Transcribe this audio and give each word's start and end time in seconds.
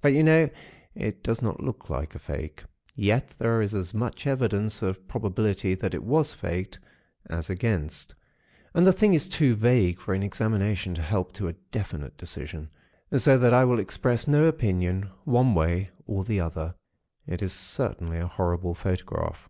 But, 0.00 0.14
you 0.14 0.22
know, 0.22 0.48
it 0.94 1.22
does 1.22 1.42
not 1.42 1.60
look 1.62 1.90
like 1.90 2.14
a 2.14 2.18
fake. 2.18 2.64
Yet, 2.94 3.34
there 3.38 3.60
is 3.60 3.74
as 3.74 3.92
much 3.92 4.26
evidence 4.26 4.80
of 4.80 5.06
probability 5.06 5.74
that 5.74 5.92
it 5.92 6.02
was 6.02 6.32
faked, 6.32 6.78
as 7.28 7.50
against; 7.50 8.14
and 8.72 8.86
the 8.86 8.92
thing 8.94 9.12
is 9.12 9.28
too 9.28 9.54
vague 9.54 9.98
for 9.98 10.14
an 10.14 10.22
examination 10.22 10.94
to 10.94 11.02
help 11.02 11.32
to 11.34 11.46
a 11.48 11.52
definite 11.72 12.16
decision; 12.16 12.70
so 13.14 13.36
that 13.36 13.52
I 13.52 13.66
will 13.66 13.80
express 13.80 14.26
no 14.26 14.46
opinion, 14.46 15.10
one 15.24 15.54
way 15.54 15.90
or 16.06 16.24
the 16.24 16.40
other. 16.40 16.74
It 17.26 17.42
is 17.42 17.52
certainly 17.52 18.16
a 18.16 18.28
horrible 18.28 18.72
photograph. 18.72 19.46